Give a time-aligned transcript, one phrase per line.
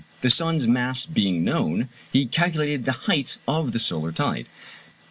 [0.21, 4.49] The sun's mass being known, he calculated the height of the solar tide.
[4.49, 4.99] No.